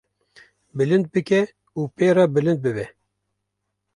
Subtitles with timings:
[0.77, 1.41] bilind bike
[1.79, 2.85] û pê re bilind bibe.